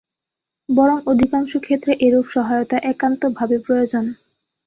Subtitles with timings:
[0.69, 4.05] বরং অধিকাংশ ক্ষেত্রে এরূপ সহায়তা একান্ত ভাবে প্রয়োজন।